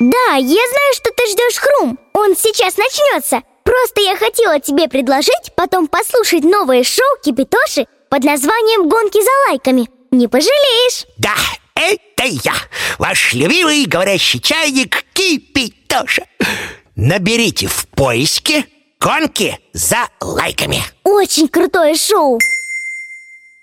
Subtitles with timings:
[0.00, 5.52] Да, я знаю, что ты ждешь Хрум Он сейчас начнется Просто я хотела тебе предложить
[5.54, 9.88] потом послушать новое шоу Кипитоши под названием «Гонки за лайками».
[10.10, 11.06] Не пожалеешь!
[11.18, 11.34] Да,
[11.74, 12.54] это я,
[12.98, 16.24] ваш любимый говорящий чайник Кипитоша.
[16.96, 18.64] Наберите в поиске
[18.98, 20.82] «Гонки за лайками».
[21.04, 22.38] Очень крутое шоу!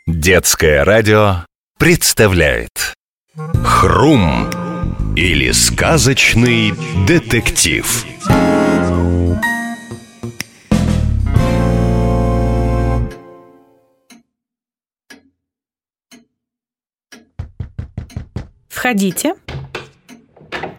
[0.06, 1.46] Детское радио
[1.78, 2.94] представляет
[3.66, 4.50] Хрум
[5.18, 6.74] или сказочный
[7.08, 8.06] детектив.
[18.70, 19.34] Входите.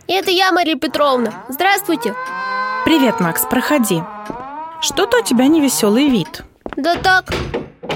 [0.07, 1.45] Это я, Мария Петровна.
[1.49, 2.15] Здравствуйте.
[2.85, 4.01] Привет, Макс, проходи.
[4.81, 6.45] Что-то у тебя невеселый вид.
[6.77, 7.35] Да так,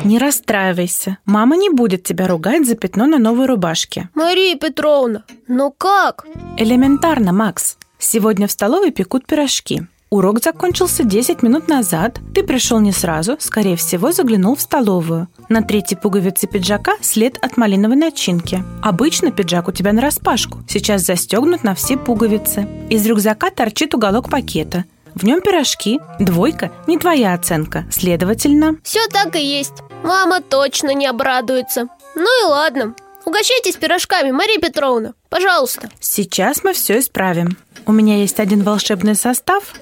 [0.05, 1.19] Не расстраивайся.
[1.25, 4.09] Мама не будет тебя ругать за пятно на новой рубашке.
[4.15, 6.27] Мария Петровна, ну как?
[6.59, 7.77] Элементарно, Макс.
[7.99, 9.87] Сегодня в столовой пекут пирожки.
[10.11, 12.21] Урок закончился 10 минут назад.
[12.35, 15.29] Ты пришел не сразу, скорее всего, заглянул в столовую.
[15.49, 18.63] На третьей пуговице пиджака след от малиновой начинки.
[18.83, 20.59] Обычно пиджак у тебя нараспашку.
[20.69, 22.69] Сейчас застегнут на все пуговицы.
[22.91, 24.85] Из рюкзака торчит уголок пакета.
[25.15, 26.01] В нем пирожки.
[26.19, 27.85] Двойка– не твоя оценка.
[27.91, 29.83] Следовательно, Все так и есть.
[30.03, 31.89] Мама точно не обрадуется.
[32.15, 32.95] Ну и ладно.
[33.25, 35.15] Угощайтесь пирожками, Мария Петровна.
[35.29, 35.89] Пожалуйста.
[36.01, 37.57] сейчас мы все исправим.
[37.87, 39.75] У меня есть один волшебный состав.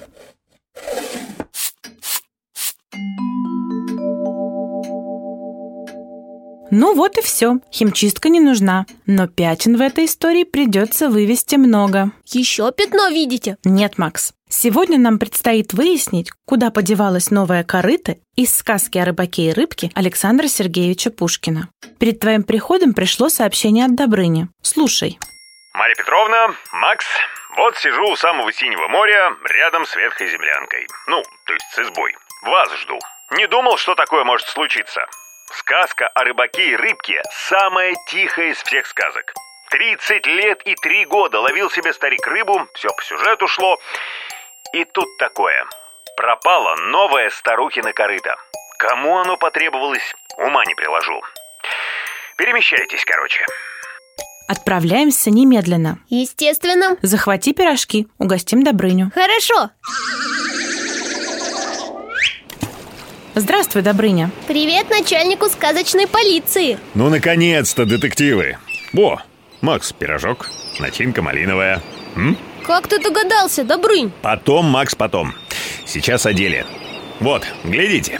[6.71, 7.55] Ну вот и все.
[7.71, 8.85] Химчистка не нужна.
[9.05, 12.11] Но пятен в этой истории придется вывести много.
[12.25, 13.57] Еще пятно видите?
[13.65, 14.33] Нет, Макс.
[14.49, 20.47] Сегодня нам предстоит выяснить, куда подевалась новая корыта из сказки о рыбаке и рыбке Александра
[20.47, 21.69] Сергеевича Пушкина.
[21.99, 24.47] Перед твоим приходом пришло сообщение от Добрыни.
[24.61, 25.19] Слушай.
[25.73, 27.05] Марья Петровна, Макс,
[27.57, 30.87] вот сижу у самого синего моря, рядом с ветхой землянкой.
[31.07, 32.13] Ну, то есть с избой.
[32.43, 32.97] Вас жду.
[33.37, 35.01] Не думал, что такое может случиться.
[35.53, 39.33] Сказка о рыбаке и рыбке самая тихая из всех сказок.
[39.69, 43.77] 30 лет и 3 года ловил себе старик рыбу, все по сюжету шло.
[44.73, 45.65] И тут такое.
[46.15, 48.35] Пропала новая старухина корыта.
[48.79, 51.21] Кому оно потребовалось, ума не приложу.
[52.37, 53.45] Перемещайтесь, короче.
[54.47, 55.99] Отправляемся немедленно.
[56.09, 56.97] Естественно.
[57.01, 59.11] Захвати пирожки, угостим Добрыню.
[59.13, 59.69] Хорошо.
[63.35, 64.29] Здравствуй, Добрыня.
[64.47, 66.77] Привет начальнику сказочной полиции.
[66.95, 68.57] Ну, наконец-то, детективы.
[68.93, 69.19] О,
[69.61, 70.49] Макс, пирожок,
[70.79, 71.81] начинка малиновая.
[72.15, 72.37] М?
[72.67, 74.11] Как ты догадался, Добрынь?
[74.21, 75.33] Потом, Макс, потом.
[75.85, 76.65] Сейчас о деле.
[77.21, 78.19] Вот, глядите.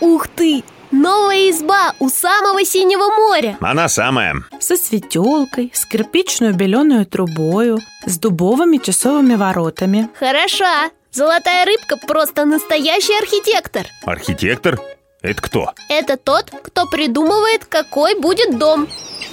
[0.00, 0.62] Ух ты!
[0.90, 3.56] Новая изба у самого синего моря.
[3.60, 4.44] Она самая.
[4.60, 10.08] Со светелкой, с кирпичную беленую трубою, с дубовыми часовыми воротами.
[10.16, 10.90] Хороша.
[11.14, 13.86] Золотая рыбка просто настоящий архитектор.
[14.02, 14.80] Архитектор?
[15.22, 15.72] Это кто?
[15.88, 18.88] Это тот, кто придумывает, какой будет дом.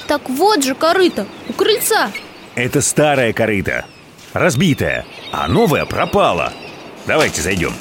[0.08, 2.12] Так вот же корыто, у крыльца.
[2.54, 3.86] Это старая корыта.
[4.32, 5.08] Разбитая.
[5.32, 6.54] А новая пропала.
[7.08, 7.74] Давайте зайдем.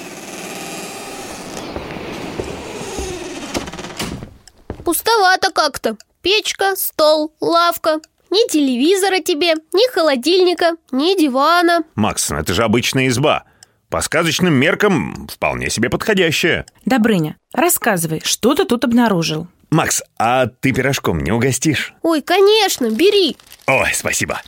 [4.82, 5.98] Пустовато как-то.
[6.22, 8.00] Печка, стол, лавка.
[8.30, 11.84] Ни телевизора тебе, ни холодильника, ни дивана.
[11.96, 13.44] Макс, ну это же обычная изба.
[13.90, 16.64] По сказочным меркам вполне себе подходящая.
[16.84, 19.48] Добрыня, рассказывай, что ты тут обнаружил?
[19.70, 21.92] Макс, а ты пирожком не угостишь?
[22.02, 23.36] Ой, конечно, бери.
[23.66, 24.40] Ой, спасибо.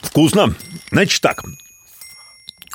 [0.00, 0.54] Вкусно.
[0.90, 1.44] Значит так.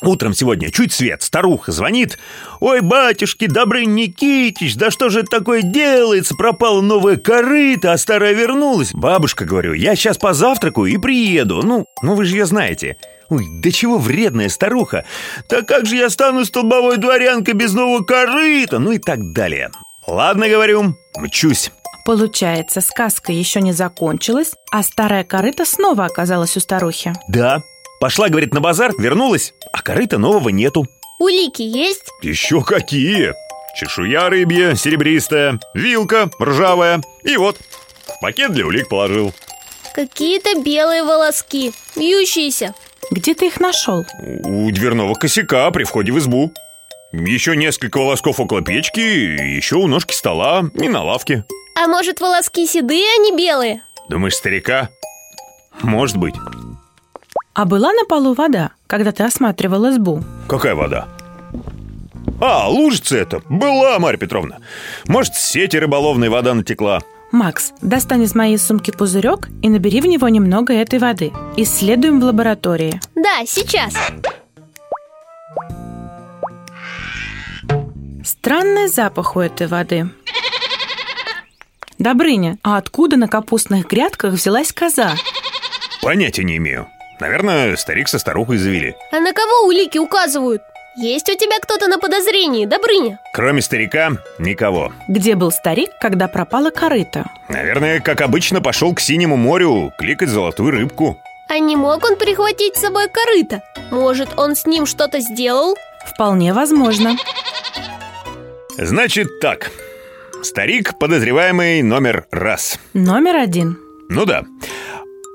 [0.02, 2.18] Утром сегодня чуть свет, старуха звонит.
[2.60, 6.36] Ой, батюшки, Добрый Никитич, да что же это такое делается?
[6.36, 8.94] Пропала новая корыта, а старая вернулась.
[8.94, 11.62] Бабушка, говорю, я сейчас позавтракаю и приеду.
[11.62, 12.98] Ну, ну вы же ее знаете.
[13.30, 15.06] Ой, да чего вредная старуха.
[15.48, 18.80] Так как же я стану столбовой дворянкой без нового корыта?
[18.80, 19.70] Ну и так далее.
[20.08, 21.72] Ладно, говорю, мчусь.
[22.06, 27.14] Получается, сказка еще не закончилась, а старая корыта снова оказалась у старухи.
[27.28, 27.62] Да,
[28.02, 30.88] пошла, говорит, на базар, вернулась, а корыта нового нету.
[31.20, 32.10] Улики есть?
[32.24, 33.34] Еще какие?
[33.78, 37.02] Чешуя рыбья, серебристая, вилка ржавая.
[37.24, 37.58] И вот,
[38.08, 39.34] в пакет для улик положил.
[39.94, 42.74] Какие-то белые волоски, вьющиеся.
[43.12, 44.04] Где ты их нашел?
[44.44, 46.52] У дверного косяка при входе в избу.
[47.12, 51.46] Еще несколько волосков около печки, еще у ножки стола и на лавке.
[51.76, 53.84] А может, волоски седые, а не белые?
[54.10, 54.90] Думаешь, старика?
[55.82, 56.36] Может быть.
[57.54, 60.24] А была на полу вода, когда ты осматривал избу?
[60.48, 61.08] Какая вода?
[62.40, 63.42] А, лужица это.
[63.50, 64.58] Была, Марья Петровна.
[65.06, 67.02] Может, сети рыболовной вода натекла.
[67.32, 71.32] Макс, достань из моей сумки пузырек и набери в него немного этой воды.
[71.58, 73.00] Исследуем в лаборатории.
[73.16, 73.94] Да, Да, сейчас
[78.24, 80.10] Странный запах у этой воды.
[81.98, 85.16] Добрыня, а откуда на капустных грядках взялась коза?
[86.02, 86.88] Понятия не имею.
[87.22, 88.96] Наверное, старик со старухой завели.
[89.12, 90.64] А на кого улики указывают?
[90.98, 93.20] Есть у тебя кто-то на подозрении, Добрыня?
[93.32, 94.92] Кроме старика, никого.
[95.08, 97.30] Где был старик, когда пропала корыта?
[97.48, 101.22] Наверное, как обычно, пошел к синему морю кликать золотую рыбку.
[101.48, 103.62] А не мог он прихватить с собой корыто?
[103.92, 105.78] Может, он с ним что-то сделал?
[106.16, 107.16] Вполне возможно.
[108.80, 109.70] Значит так.
[110.42, 112.80] Старик подозреваемый номер раз.
[112.96, 113.78] Номер один.
[114.10, 114.44] Ну да.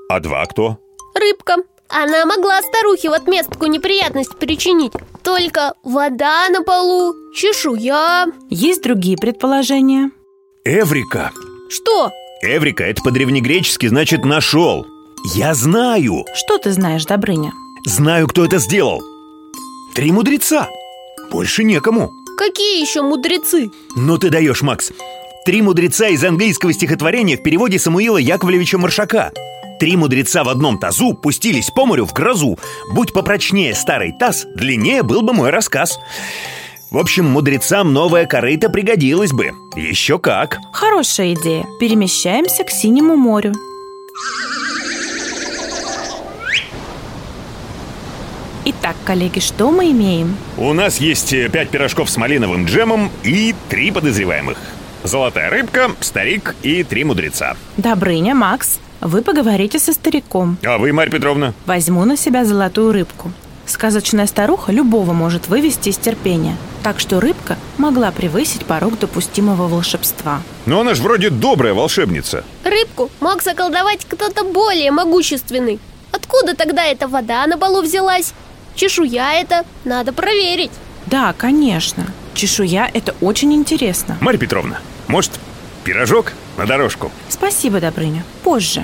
[0.09, 0.79] А два кто?
[1.15, 1.55] Рыбка.
[1.89, 4.93] Она могла старухе в отместку неприятность причинить.
[5.23, 8.27] Только вода на полу, чешуя.
[8.49, 10.11] Есть другие предположения?
[10.65, 11.31] Эврика.
[11.69, 12.11] Что?
[12.41, 14.85] Эврика, это по-древнегречески значит «нашел».
[15.35, 16.25] Я знаю.
[16.35, 17.51] Что ты знаешь, Добрыня?
[17.85, 19.01] Знаю, кто это сделал.
[19.95, 20.69] Три мудреца.
[21.31, 22.11] Больше некому.
[22.37, 23.71] Какие еще мудрецы?
[23.95, 24.91] Ну ты даешь, Макс.
[25.47, 29.31] Три мудреца из английского стихотворения в переводе Самуила Яковлевича Маршака.
[29.79, 32.59] Три мудреца в одном тазу пустились по морю в грозу.
[32.91, 35.99] Будь попрочнее старый таз, длиннее был бы мой рассказ.
[36.91, 39.51] В общем, мудрецам новая корыта пригодилась бы.
[39.77, 40.57] Еще как.
[40.73, 41.65] Хорошая идея.
[41.79, 43.53] Перемещаемся к Синему морю.
[48.65, 50.35] Итак, коллеги, что мы имеем?
[50.57, 54.57] У нас есть пять пирожков с малиновым джемом и три подозреваемых.
[55.03, 57.55] Золотая рыбка, старик и три мудреца.
[57.77, 60.57] Добрыня, Макс, вы поговорите со стариком.
[60.65, 61.53] А вы, Марья Петровна?
[61.65, 63.31] Возьму на себя золотую рыбку.
[63.65, 70.41] Сказочная старуха любого может вывести из терпения, так что рыбка могла превысить порог допустимого волшебства.
[70.65, 72.43] Но она же вроде добрая волшебница.
[72.63, 75.79] Рыбку мог заколдовать кто-то более могущественный.
[76.11, 78.33] Откуда тогда эта вода на балу взялась?
[78.75, 80.71] Чешуя это надо проверить.
[81.07, 82.05] Да, конечно.
[82.37, 84.15] Чешуя– это очень интересно.
[84.21, 85.31] Марья Петровна, может,
[85.83, 87.11] пирожок на дорожку?
[87.29, 88.23] Спасибо, Добрыня.
[88.43, 88.83] Позже.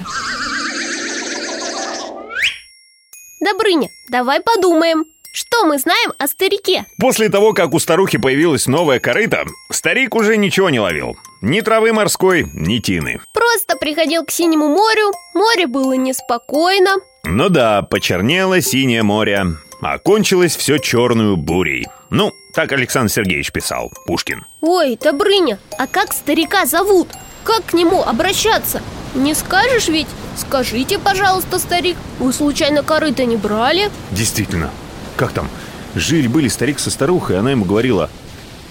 [3.39, 5.05] Добрыня, давай подумаем.
[5.31, 6.87] Что мы знаем о старике?
[6.97, 11.15] После того, как у старухи появилась новая корыта, старик уже ничего не ловил.
[11.41, 13.21] Ни травы морской, ни тины.
[13.35, 16.95] Просто приходил к синему морю, море было неспокойно.
[17.23, 19.45] Ну да, почернело синее море.
[19.81, 21.85] Окончилось все черную бурей.
[22.09, 24.45] Ну, так Александр Сергеевич писал, Пушкин.
[24.61, 27.09] Ой, Добрыня, а как старика зовут?
[27.43, 28.81] Как к нему обращаться?
[29.15, 30.07] Не скажешь ведь?
[30.37, 33.91] Скажите, пожалуйста, старик, вы случайно корыто не брали?
[34.11, 34.71] Действительно,
[35.17, 35.49] как там?
[35.95, 38.09] Жили-были старик со старухой, она ему говорила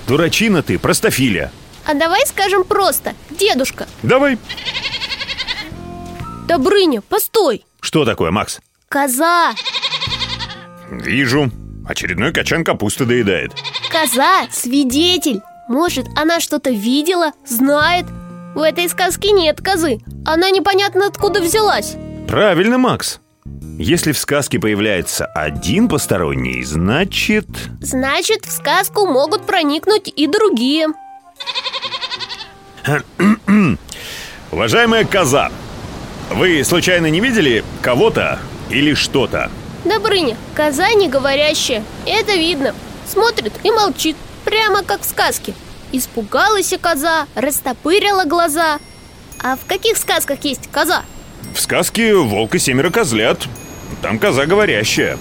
[0.09, 1.53] Дурачина ты, простофиля
[1.87, 4.39] А давай скажем просто, дедушка Давай
[6.49, 8.61] Добрыня, постой Что такое, Макс?
[8.89, 9.55] Коза
[10.91, 11.53] Вижу
[11.87, 13.53] Очередной качан капусты доедает
[13.93, 15.43] Коза– свидетель.
[15.69, 18.07] Может, она что-то видела, знает?
[18.55, 19.99] В этой сказке нет козы.
[20.25, 21.95] Она непонятно откуда взялась.
[22.27, 23.21] Правильно, Макс.
[23.79, 27.47] Если в сказке появляется один посторонний, значит...
[27.83, 30.89] Значит, в сказку могут проникнуть и другие.
[34.51, 35.53] Уважаемая коза,
[36.31, 38.39] вы случайно не видели кого-то
[38.71, 39.51] или что-то?
[39.85, 42.75] Добрыня, коза не говорящая, это видно
[43.13, 44.17] Смотрит и молчит,
[44.47, 45.53] прямо как в сказке.
[45.93, 48.79] Испугалась и коза, растопырила глаза.
[49.43, 51.03] А в каких сказках есть коза?
[51.55, 53.47] В сказке «Волк и семеро козлят»
[54.01, 55.19] Там коза говорящая.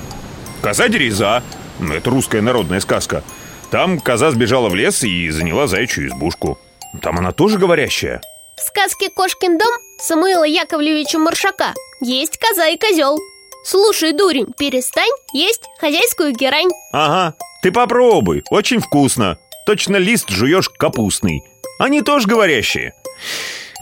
[0.62, 1.44] Коза Дереза.
[1.82, 3.24] Это русская народная сказка.
[3.72, 6.58] Там коза сбежала в лес и заняла заячью избушку.
[7.02, 8.22] Там она тоже говорящая.
[8.56, 13.18] В сказке «Кошкин дом» Самуила Яковлевича Маршака Есть коза и козел
[13.64, 16.70] Слушай, дурень, перестань есть хозяйскую герань.
[16.92, 21.44] Ага, ты попробуй, очень вкусно Точно лист жуешь капустный
[21.80, 22.94] Они тоже говорящие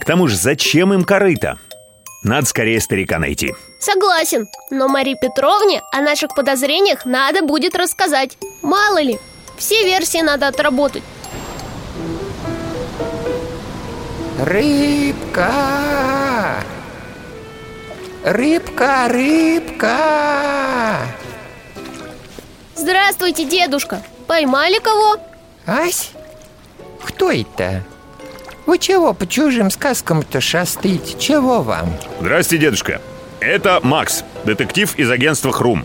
[0.00, 1.58] К тому же, зачем им корыто?
[2.22, 9.00] Надо скорее старика найти Согласен, но Марии Петровне о наших подозрениях надо будет рассказать Мало
[9.00, 9.18] ли,
[9.56, 11.02] все версии надо отработать
[14.38, 15.50] Рыбка!
[18.24, 19.96] Рыбка, рыбка!
[22.80, 25.18] Здравствуйте, дедушка Поймали кого?
[25.66, 26.12] Ась?
[27.04, 27.84] Кто это?
[28.64, 31.18] Вы чего по чужим сказкам-то шастаете?
[31.18, 31.92] Чего вам?
[32.20, 33.02] Здрасте, дедушка
[33.40, 35.84] Это Макс, детектив из агентства «Хрум»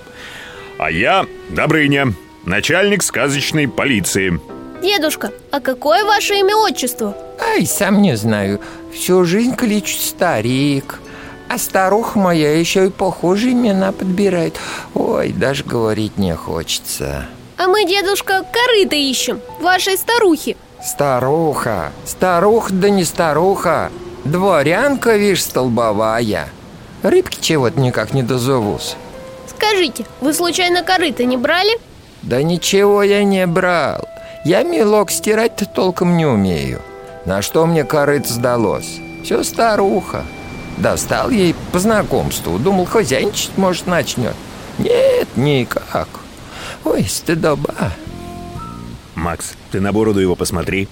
[0.78, 2.14] А я Добрыня,
[2.46, 4.40] начальник сказочной полиции
[4.82, 7.18] Дедушка, а какое ваше имя отчество?
[7.42, 8.62] Ай, сам не знаю.
[8.94, 11.00] Всю жизнь кличут старик.
[11.48, 14.60] А старуха моя еще и похуже имена подбирает.
[14.94, 17.26] Ой, даже говорить не хочется.
[17.58, 23.92] А мы, дедушка, корыто ищем, вашей старухи Старуха, старуха да не старуха
[24.26, 26.50] Дворянка, вишь, столбовая
[27.02, 28.98] Рыбки чего-то никак не дозовусь
[29.48, 31.80] Скажите, вы случайно корыто не брали?
[32.24, 34.06] Да ничего я не брал
[34.44, 36.82] Я мелок стирать-то толком не умею
[37.26, 39.00] На что мне корыто сдалось?
[39.24, 40.26] Все старуха
[40.78, 42.60] Достал ей по знакомству.
[42.60, 44.36] Думал, хозяйничать, может, начнет.
[44.78, 46.08] Нет, никак.
[46.84, 47.74] Ой, стыдоба.
[49.16, 50.88] Макс, ты на бороду его посмотри.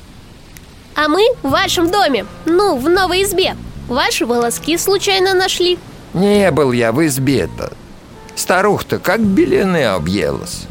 [0.96, 3.56] А мы в вашем доме, ну, в новой избе.
[3.88, 5.78] Ваши волоски случайно нашли.
[6.14, 7.74] Не был я в избе-то.
[8.36, 10.64] Старуха-то как белины объелась.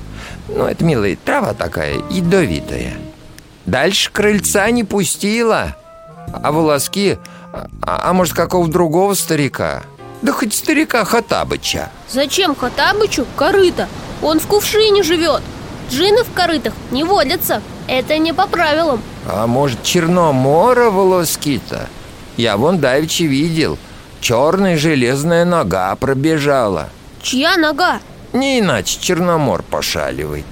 [0.49, 2.95] Ну, это, милая, трава такая, ядовитая.
[3.67, 5.77] Дальше крыльца не пустила
[6.33, 7.19] А волоски,
[7.53, 9.83] а, а может, какого другого старика
[10.23, 13.89] Да хоть старика Хатабыча Зачем Хатабычу корыто?
[14.23, 15.43] Он в кувшине живет
[15.91, 21.89] Джины в корытах не водятся Это не по правилам А может, Черномора волоски-то?
[22.37, 23.79] Я вон давеча видел
[24.21, 26.89] Черная железная нога пробежала
[27.23, 28.01] Чья нога?
[28.33, 30.47] Не иначе Черномор пошаливает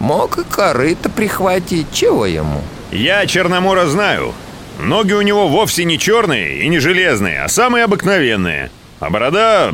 [0.00, 2.60] Мог и корыто прихватить, чего ему?
[2.90, 4.34] Я Черномора знаю.
[4.78, 8.70] Ноги у него вовсе не черные и не железные, а самые обыкновенные.
[9.00, 9.72] А борода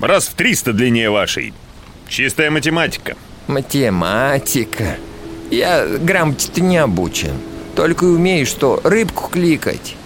[0.00, 1.54] раз в 300 длиннее вашей.
[2.08, 3.16] Чистая математика.
[3.46, 4.96] Математика.
[5.50, 7.34] Я грамоте-то не обучен.
[7.76, 9.96] Только и умею, что рыбку кликать.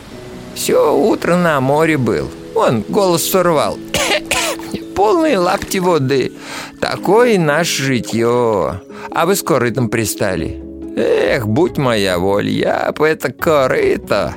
[0.54, 2.30] Все утро на море был.
[2.54, 3.78] Вон, голос сорвал.
[4.96, 6.32] Полные лапти воды.
[6.80, 8.82] Такое наше житье.
[9.10, 10.67] А вы с корытом пристали
[10.98, 14.34] Эх, будь моя воля Я бы это корыто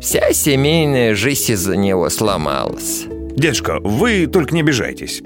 [0.00, 5.22] Вся семейная жизнь из-за него сломалась Дедушка, вы только не обижайтесь.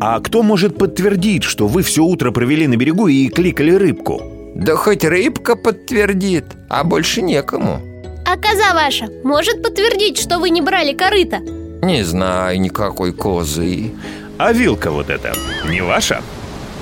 [0.00, 4.22] А кто может подтвердить, что вы все утро провели на берегу и кликали рыбку?
[4.54, 7.80] Да хоть рыбка подтвердит, а больше некому
[8.26, 11.38] А коза ваша может подтвердить, что вы не брали корыто?
[11.82, 13.92] Не знаю никакой козы
[14.38, 15.34] А вилка вот эта
[15.68, 16.22] не ваша?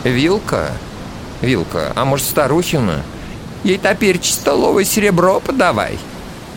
[0.05, 0.71] Вилка?
[1.41, 3.03] Вилка, а может старухина?
[3.65, 5.99] Ей теперь столовое серебро подавай.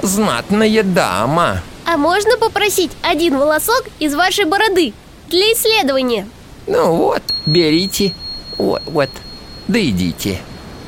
[0.01, 1.61] Знатная дама.
[1.85, 4.93] А можно попросить один волосок из вашей бороды
[5.29, 6.27] для исследования?
[6.67, 8.13] Ну вот, берите.
[8.57, 9.09] Вот, вот,
[9.67, 10.39] да идите.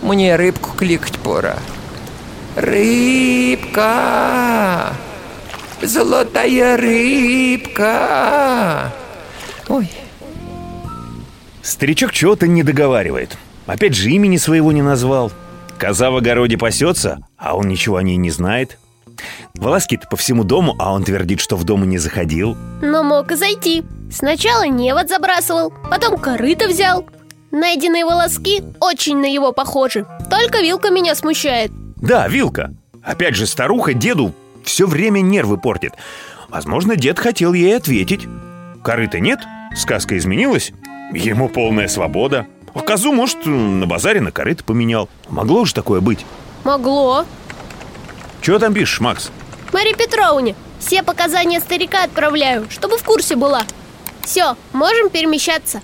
[0.02, 1.58] Мне рыбку кликать пора.
[2.56, 3.74] Рыбка!
[5.82, 8.14] Золотая рыбка!
[9.68, 9.90] Ой,
[11.64, 13.38] Старичок чего-то не договаривает.
[13.66, 15.32] Опять же имени своего не назвал.
[15.84, 18.80] Коза в огороде пасется, а он ничего о ней не знает.
[19.54, 22.56] Волоски-то по всему дому, а он твердит, что в дом и не заходил.
[22.82, 27.06] Но мог и зайти Сначала невод забрасывал, потом корыто взял
[27.52, 32.74] Найденные волоски очень на его похожи Только вилка меня смущает Да, вилка.
[33.04, 35.96] Опять же, старуха деду все время нервы портит.
[36.48, 38.26] Возможно, дед хотел ей ответить.
[38.86, 39.42] Корыта нет,
[39.76, 40.72] сказка изменилась,
[41.12, 42.48] ему полная свобода.
[42.74, 45.10] А козу, может, на базаре на корыто поменял.
[45.30, 46.26] Могло же такое быть.
[46.64, 47.26] Могло
[48.42, 49.32] Чего там пишешь, Макс?
[49.72, 53.64] Марии Петровне все показания старика отправляю, чтобы в курсе была
[54.24, 55.82] Все, можем перемещаться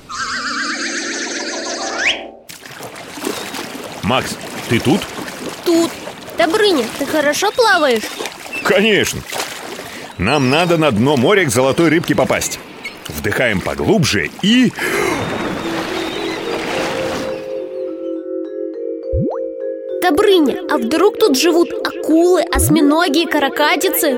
[4.03, 4.35] Макс,
[4.69, 5.01] ты тут?
[5.65, 5.91] Тут
[6.37, 8.03] Добрыня, ты хорошо плаваешь?
[8.63, 9.21] Конечно.
[10.17, 12.59] Нам надо на дно моря к золотой рыбке попасть.
[13.09, 14.71] Вдыхаем поглубже и...
[20.09, 24.17] Добрыня, а вдруг тут живут акулы, осьминоги и каракатицы?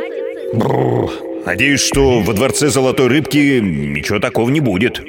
[0.54, 1.12] Бррр.
[1.46, 5.02] Надеюсь, что во дворце золотой рыбки ничего такого не будет.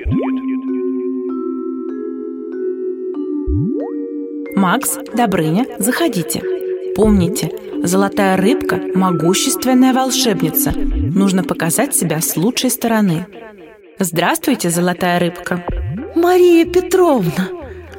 [4.56, 6.42] Макс, Добрыня, заходите.
[6.96, 7.50] Помните,
[7.84, 10.72] золотая рыбка– могущественная волшебница.
[10.72, 13.26] Нужно показать себя с лучшей стороны.
[14.00, 15.64] Здравствуйте, золотая рыбка.
[16.16, 17.50] Мария Петровна,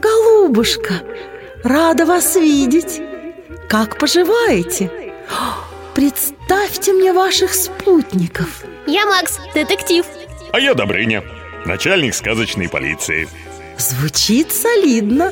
[0.01, 0.95] голубушка,
[1.63, 3.01] рада вас видеть.
[3.69, 4.91] Как поживаете?
[5.95, 8.63] Представьте мне ваших спутников.
[8.85, 10.05] Я Макс, детектив
[10.51, 11.23] А я Добрыня,
[11.65, 13.27] начальник сказочной полиции.
[13.77, 15.31] Звучит солидно.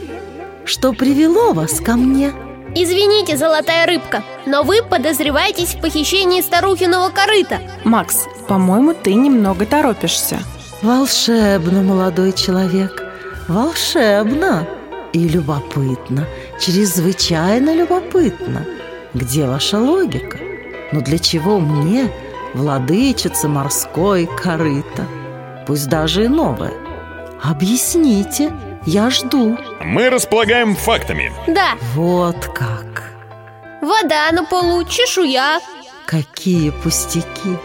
[0.66, 2.32] Что привело вас ко мне?
[2.74, 10.40] Извините, золотая рыбка, но вы подозреваетесь в похищении старухиного корыта Макс, по-моему, ты немного торопишься.
[10.82, 13.04] Волшебно, молодой человек.
[13.48, 14.68] Волшебно.
[15.14, 16.28] И любопытно.
[16.60, 18.66] Чрезвычайно любопытно.
[19.14, 20.38] Где ваша логика?
[20.92, 22.10] Но для чего мне
[22.54, 25.06] владычица морской корыто.
[25.68, 26.74] Пусть даже и новое.
[27.44, 28.52] Объясните,
[28.86, 29.58] я жду.
[29.84, 31.32] Мы располагаем фактами.
[31.48, 33.12] Да, Вот как.
[33.82, 35.60] вода на полу, чешуя
[36.06, 37.58] Какие пустяки.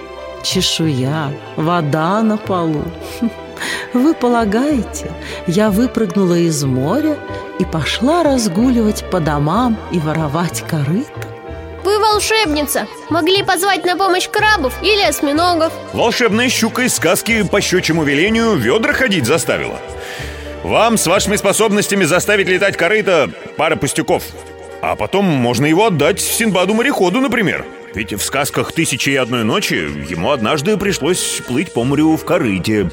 [0.42, 2.84] Чешуя, вода на полу.
[3.93, 5.11] Вы полагаете,
[5.47, 7.16] я выпрыгнула из моря
[7.59, 11.28] и пошла разгуливать по домам и воровать корыто?
[11.85, 18.02] Вы волшебница Могли позвать на помощь крабов или осьминогов Волшебная щука из сказки по щучьему
[18.02, 19.78] велению ведра ходить заставила.
[20.64, 24.25] Вам с вашими способностями заставить летать корыто пара пустяков.
[24.83, 27.64] А потом можно его отдать Синбаду-мореходу, например.
[27.95, 32.90] Ведь в сказках «Тысячи и одной ночи» ему однажды пришлось плыть по морю в корыте.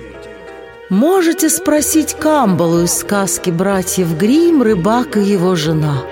[0.89, 6.03] Можете спросить Камбалу из сказки «Братьев Гримм, рыбак и его жена».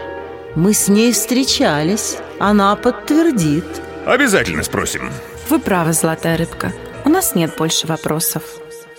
[0.55, 3.65] Мы с ней встречались, она подтвердит.
[4.05, 5.09] Обязательно спросим.
[5.49, 6.73] Вы правы, золотая рыбка.
[7.05, 8.43] У нас нет больше вопросов.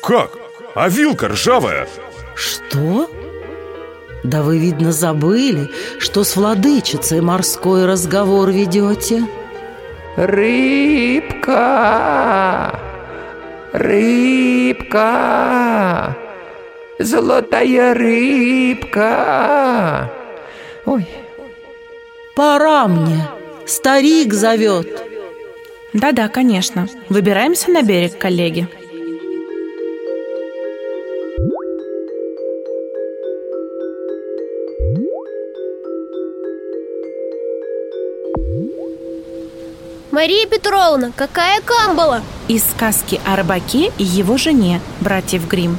[0.02, 0.38] Как?
[0.74, 1.86] А вилка ржавая?
[2.34, 3.10] Что?
[4.24, 9.26] Да вы, видно, забыли, что с владычицей морской разговор ведете.
[10.16, 11.50] Рыбка!
[13.72, 14.61] Рыбка!
[16.98, 19.02] Золотая рыбка!
[20.84, 21.06] Ой,
[22.34, 23.28] Пора мне,
[23.66, 24.88] старик зовет.
[25.92, 26.88] Да-да, конечно.
[27.10, 28.66] Выбираемся на берег, коллеги.
[40.10, 42.22] Мария Петровна, какая камбала?
[42.48, 45.78] Из сказки о рыбаке и его жене, братьев Гримм.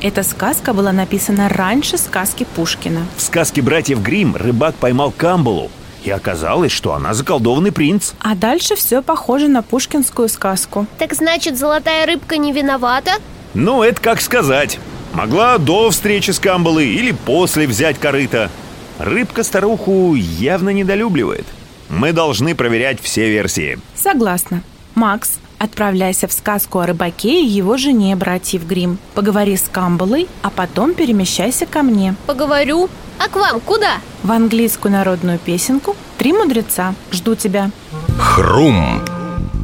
[0.00, 3.06] Эта сказка была написана раньше сказки Пушкина.
[3.16, 5.70] В сказке братьев Гримм рыбак поймал камбалу,
[6.04, 8.12] и оказалось, что она заколдованный принц.
[8.20, 10.86] А дальше все похоже на пушкинскую сказку.
[10.98, 13.12] Так значит, золотая рыбка не виновата?
[13.54, 14.78] Ну, это как сказать.
[15.12, 18.50] Могла до встречи с камбалой или после взять корыто.
[18.98, 21.46] Рыбка старуху явно недолюбливает.
[21.88, 23.78] Мы должны проверять все версии.
[23.94, 24.62] Согласна.
[24.94, 28.98] Макс, отправляйся в сказку о рыбаке и его жене, братьев Гримм.
[29.14, 32.14] Поговори с Камбалой, а потом перемещайся ко мне.
[32.26, 32.88] Поговорю.
[33.18, 33.98] А к вам куда?
[34.22, 36.94] В английскую народную песенку «Три мудреца».
[37.10, 37.70] Жду тебя.
[38.18, 39.02] Хрум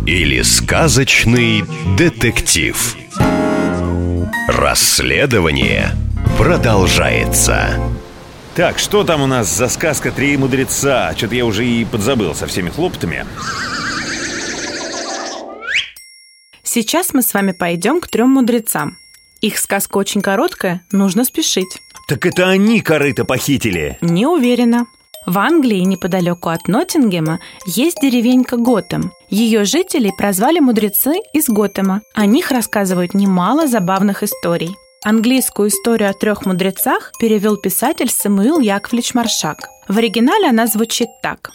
[0.07, 1.65] или сказочный
[1.97, 2.97] детектив.
[4.49, 5.91] Расследование
[6.37, 7.81] продолжается.
[8.55, 11.13] Так, что там у нас за сказка «Три мудреца»?
[11.17, 13.25] Что-то я уже и подзабыл со всеми хлопотами.
[16.75, 18.99] Сейчас мы с вами пойдем к трем мудрецам.
[19.41, 21.79] Их сказка очень короткая, нужно спешить.
[22.09, 23.97] Так это они корыто похитили.
[24.01, 24.87] Не уверена.
[25.25, 29.13] В Англии, неподалеку от Ноттингема, есть деревенька Готэм.
[29.29, 32.03] Ее жителей прозвали мудрецы из Готэма.
[32.13, 34.75] О них рассказывают немало забавных историй.
[35.05, 39.69] Английскую историю о трех мудрецах перевел писатель Самуил Яковлевич Маршак.
[39.87, 41.53] В оригинале она звучит так.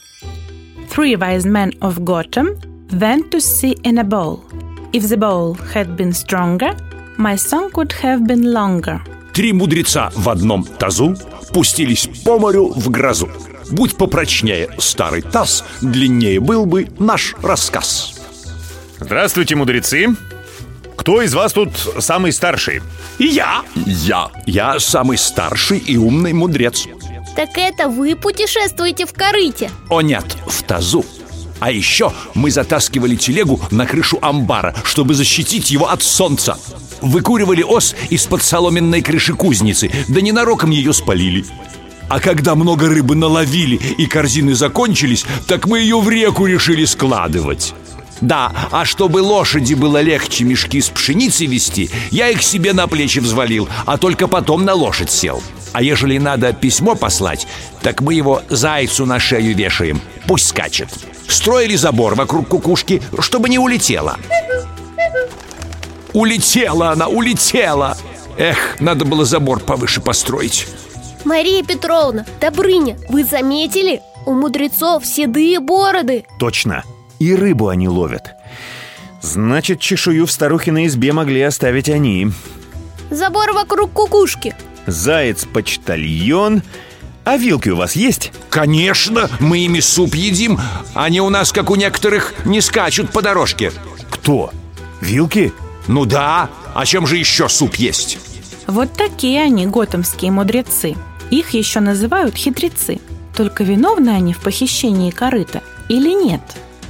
[0.96, 2.58] Three wise men of Gotham
[2.92, 4.46] went to sea in a bowl.
[4.92, 6.76] If the bowl had been stronger,
[7.16, 9.00] my song would have been longer.
[9.34, 11.16] Три мудреца в одном тазу
[11.54, 13.30] пустились по морю в грозу.
[13.70, 18.20] Будь попрочнее старый таз, длиннее был бы наш рассказ.
[19.00, 20.08] Здравствуйте, мудрецы.
[20.98, 22.82] Кто из вас тут самый старший?
[23.20, 26.88] Я, я, я самый старший и умный мудрец.
[27.36, 31.06] Так это вы путешествуете в корыте О нет, в тазу.
[31.60, 36.58] А еще мы затаскивали телегу на крышу амбара, чтобы защитить его от солнца.
[37.02, 41.46] Выкуривали ос из-под соломенной крыши кузницы, да ненароком ее спалили.
[42.10, 47.74] А когда много рыбы наловили и корзины закончились, так мы ее в реку решили складывать.
[48.22, 53.20] Да, а чтобы лошади было легче мешки с пшеницей вести, я их себе на плечи
[53.20, 55.42] взвалил, а только потом на лошадь сел.
[55.74, 57.48] А ежели надо письмо послать,
[57.82, 60.90] так мы его зайцу на шею вешаем, пусть скачет.
[61.28, 64.18] Строили забор вокруг кукушки, чтобы не улетела.
[66.14, 67.96] Улетела она, улетела!
[68.38, 70.68] Эх, надо было забор повыше построить.
[71.26, 74.02] Мария Петровна, Добрыня, вы заметили?
[74.26, 76.84] У мудрецов седые бороды Точно.
[77.20, 78.32] И рыбу они ловят.
[79.22, 82.32] Значит, чешую в старухиной избе могли оставить они.
[83.12, 84.56] Забор вокруг кукушки
[84.92, 86.64] Заяц-почтальон.
[87.26, 88.32] А вилки у вас есть?
[88.50, 90.60] Конечно, мы ими суп едим.
[90.94, 93.72] Они у нас, как у некоторых, не скачут по дорожке.
[94.10, 94.52] Кто?
[95.02, 95.54] Вилки?
[95.88, 98.18] Ну да, а чем же еще суп есть?
[98.68, 100.96] Вот такие они, готэмские мудрецы.
[101.32, 103.00] Их еще называют хитрецы.
[103.36, 106.42] Только виновны они в похищении корыта или нет?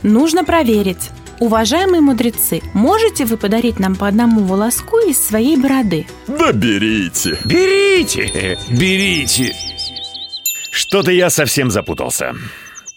[0.04, 1.10] Нужно проверить.
[1.40, 6.06] Уважаемые мудрецы, можете вы подарить нам по одному волоску из своей бороды?
[6.28, 7.40] Да берите.
[7.46, 9.56] Берите, берите.
[10.72, 12.36] Что-то я совсем запутался.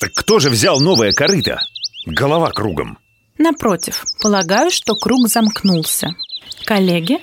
[0.00, 1.60] Так кто же взял новое корыто?
[2.04, 2.98] Голова кругом.
[3.38, 6.16] Напротив, полагаю, что круг замкнулся.
[6.64, 7.18] Коллеги,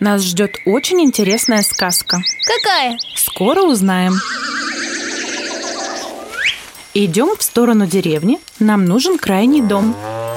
[0.00, 2.18] нас ждет очень интересная сказка.
[2.46, 2.98] Какая?
[3.14, 4.14] Скоро узнаем.
[6.94, 8.38] Идем в сторону деревни.
[8.58, 9.96] Нам нужен крайний дом.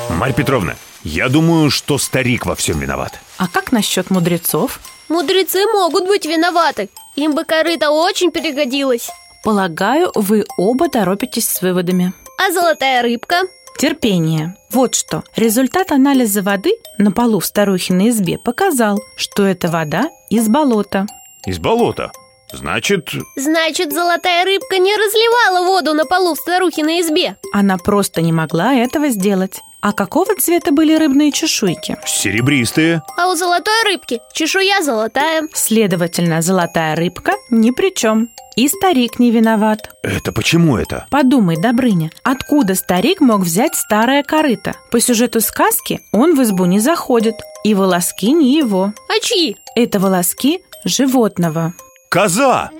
[0.10, 3.20] Марь Петровна, я думаю, что старик во всем виноват.
[3.38, 4.80] А как насчет мудрецов?
[5.10, 6.89] Мудрецы могут быть виноваты.
[7.15, 9.10] Им бы корыто очень пригодилось.
[9.43, 12.13] Полагаю, вы оба торопитесь с выводами.
[12.39, 13.41] А золотая рыбка?
[13.78, 14.58] Терпение.
[14.72, 15.24] Вот что.
[15.36, 21.06] Результат анализа воды на полу в старухиной избе показал, что это вода из болота.
[21.46, 22.12] Из болота.
[22.52, 27.36] Значит, Значит, золотая рыбка не разливала воду на полу в старухиной избе.
[27.54, 29.60] Она просто не могла этого сделать.
[29.81, 31.97] А какого цвета были рыбные чешуйки?
[32.05, 33.01] серебристые.
[33.17, 35.47] А у золотой рыбки чешуя золотая.
[35.53, 38.29] Следовательно, золотая рыбка ни при чем.
[38.55, 39.91] И старик не виноват.
[40.01, 41.05] Это почему это?
[41.11, 44.73] Подумай, Добрыня, откуда старик мог взять старое корыто?
[44.91, 48.93] По сюжету сказки он в избу не заходит, и волоски не его.
[49.09, 49.57] А чьи?
[49.75, 51.73] Это волоски животного.
[52.09, 52.71] Коза!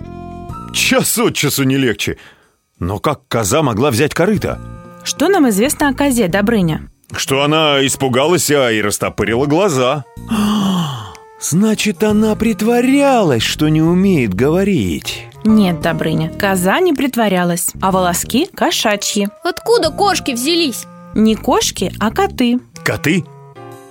[0.74, 2.18] Час от часу не легче.
[2.80, 4.60] Но как коза могла взять корыто?
[5.08, 6.90] Что нам известно о козе, Добрыня?
[7.16, 10.04] Что она испугалась, а и растопырила глаза.
[11.40, 15.26] Значит, она притворялась, что не умеет говорить.
[15.46, 19.30] Нет, Добрыня, коза не притворялась, а волоски кошачьи.
[19.46, 20.86] Откуда кошки взялись?
[21.16, 22.60] Не кошки, а коты.
[22.84, 23.24] Коты?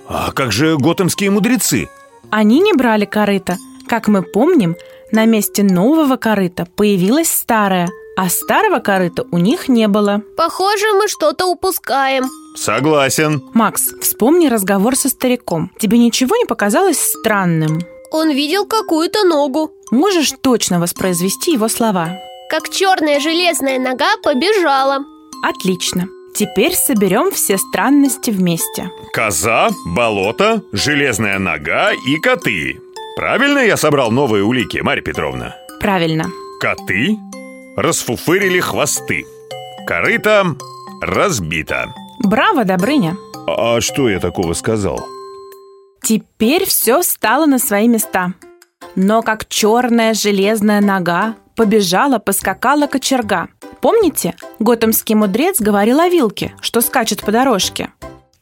[0.07, 1.89] А как же готэмские мудрецы?
[2.29, 3.57] Они не брали корыто.
[3.87, 4.75] Как мы помним,
[5.11, 10.23] на месте нового корыта появилось старое, а старого корыта у них не было.
[10.35, 12.25] Похоже, мы что-то упускаем.
[12.55, 13.43] Согласен.
[13.53, 15.71] Макс, вспомни разговор со стариком.
[15.77, 17.79] Тебе ничего не показалось странным?
[18.11, 19.71] Он видел какую-то ногу.
[19.91, 22.17] Можешь точно воспроизвести его слова?
[22.49, 25.05] Как черная железная нога побежала.
[25.43, 26.07] Отлично.
[26.33, 28.89] Теперь соберем все странности вместе.
[29.13, 32.81] Коза, болото, железная нога и коты.
[33.15, 35.55] Правильно я собрал новые улики, Марья Петровна?
[35.79, 36.25] Правильно.
[36.59, 37.19] Коты
[37.77, 39.25] расфуфырили хвосты.
[39.85, 40.57] Корыто
[41.01, 41.93] разбито.
[42.19, 43.15] Браво, Добрыня.
[43.47, 44.99] А что я такого сказал?
[46.01, 48.33] Теперь все встало на свои места.
[48.95, 53.47] Но как черная железная нога побежала, поскакала кочерга.
[53.79, 57.91] Помните, готэмский мудрец говорил о вилке, что скачет по дорожке?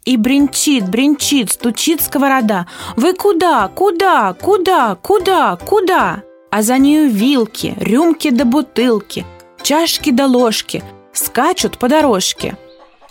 [0.06, 2.68] И бренчит, бренчит, стучит сковорода.
[2.96, 6.24] Вы куда, куда, куда, куда, куда?
[6.58, 9.26] А за нею вилки, рюмки да бутылки,
[9.62, 12.56] чашки да ложки скачут по дорожке.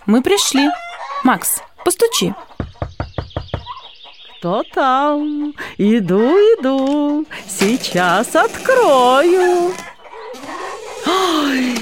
[0.07, 0.71] Мы пришли.
[1.25, 2.35] Макс, постучи.
[4.39, 5.53] Кто там?
[5.77, 9.75] Иду, иду, сейчас открою.
[11.07, 11.79] Ой,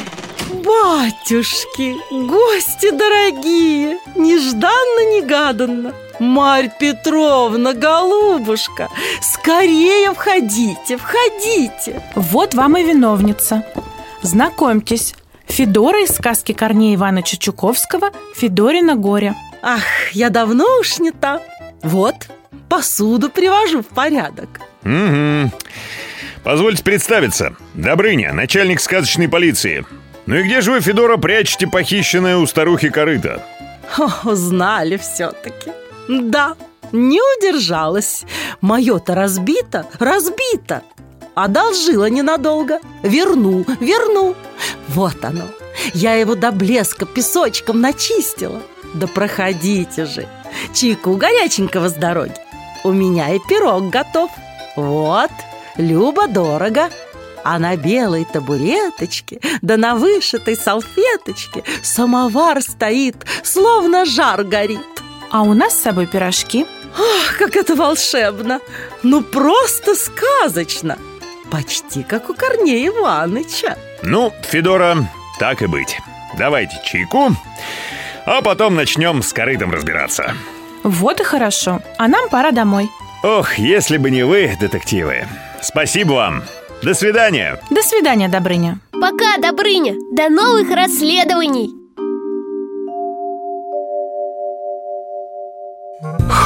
[0.64, 5.94] батюшки, гости дорогие, нежданно-негаданно.
[6.22, 8.88] Марь Петровна, голубушка,
[9.20, 12.00] скорее входите, входите.
[12.14, 13.66] Вот вам и виновница.
[14.22, 15.14] Знакомьтесь,
[15.46, 19.34] Федора из сказки Корнея Ивановича Чуковского «Федорина горе».
[19.62, 19.82] Ах,
[20.12, 21.40] я давно уж не та.
[21.82, 22.14] Вот,
[22.68, 24.60] посуду привожу в порядок.
[24.84, 25.50] Угу.
[26.44, 27.56] Позвольте представиться.
[27.74, 29.84] Добрыня, начальник сказочной полиции.
[30.26, 33.42] Ну и где же вы, Федора, прячете похищенное у старухи корыто?
[33.98, 35.72] О, знали все-таки.
[36.08, 36.56] Да,
[36.92, 38.24] не удержалась.
[38.60, 40.82] Мое-то разбито, разбито.
[41.34, 42.80] Одолжила ненадолго.
[43.02, 44.34] Верну, верну.
[44.88, 45.44] Вот оно.
[45.94, 48.60] Я его до блеска песочком начистила.
[48.94, 50.28] Да проходите же.
[50.74, 52.34] Чайку горяченького с дороги.
[52.84, 54.30] У меня и пирог готов.
[54.76, 55.30] Вот,
[55.76, 56.90] любо-дорого.
[57.44, 64.91] А на белой табуреточке, да на вышитой салфеточке самовар стоит, словно жар горит.
[65.32, 66.66] А у нас с собой пирожки.
[66.94, 68.60] Ах, как это волшебно!
[69.02, 70.98] Ну, просто сказочно!
[71.50, 73.76] Почти как у Корнея Иваныча.
[74.02, 75.98] Ну, Федора, так и быть.
[76.38, 77.30] Давайте чайку,
[78.26, 80.34] а потом начнем с корытом разбираться.
[80.82, 81.80] Вот и хорошо.
[81.98, 82.90] А нам пора домой.
[83.22, 85.26] Ох, если бы не вы, детективы.
[85.62, 86.42] Спасибо вам.
[86.82, 87.60] До свидания.
[87.70, 88.78] До свидания, Добрыня.
[88.92, 89.94] Пока, Добрыня.
[90.12, 91.81] До новых расследований.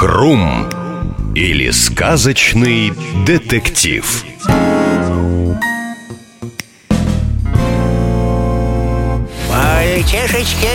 [0.07, 0.69] Хрум
[1.35, 2.93] или сказочный
[3.27, 4.25] детектив.
[9.51, 10.71] Мальчишечки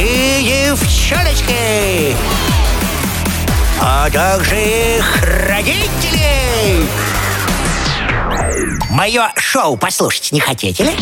[0.00, 2.16] и девчоночки,
[3.80, 6.88] а также их родители.
[8.90, 10.96] Мое шоу послушать не хотите ли?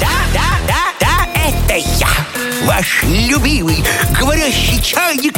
[0.00, 2.08] Да, да, да, да, это я,
[2.64, 3.84] ваш любимый
[4.18, 5.34] говорящий чайник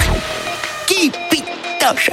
[1.85, 2.13] Кипитоша.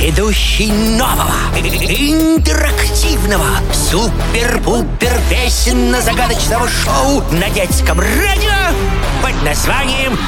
[0.00, 8.74] Ведущий нового, интерактивного, супер-пупер песенно-загадочного шоу на детском радио
[9.22, 10.18] под названием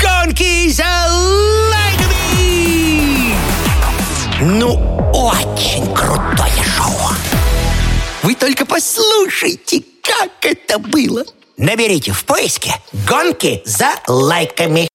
[0.00, 0.84] «Гонки за
[1.70, 3.34] лайками».
[4.40, 4.74] Ну,
[5.12, 7.10] очень крутое шоу.
[8.22, 11.24] Вы только послушайте, как это было.
[11.56, 12.74] Наберите в поиске
[13.08, 14.88] «Гонки за лайками».